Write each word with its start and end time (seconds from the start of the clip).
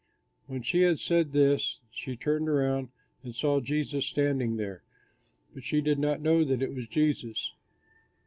When 0.47 0.63
she 0.63 0.81
had 0.81 0.97
said 0.97 1.31
this, 1.31 1.79
she 1.91 2.17
turned 2.17 2.49
around 2.49 2.89
and 3.21 3.35
saw 3.35 3.59
Jesus 3.61 4.03
standing 4.07 4.57
there, 4.57 4.81
but 5.53 5.63
she 5.63 5.79
did 5.79 5.99
not 5.99 6.21
know 6.21 6.43
that 6.43 6.63
it 6.63 6.73
was 6.73 6.87
Jesus. 6.87 7.53